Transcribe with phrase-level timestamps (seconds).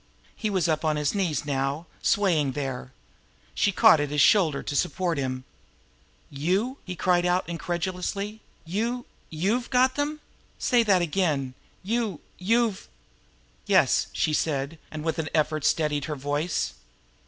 [0.35, 2.91] He was up on his knees now, swaying there.
[3.53, 5.43] She caught at his shoulder to support him.
[6.31, 8.41] "You!" he cried out incredulously.
[8.65, 10.19] "You you've got them?
[10.57, 11.53] Say that again!
[11.83, 12.87] You you've"
[13.67, 16.73] "Yes," she said, and with an effort steadied her voice.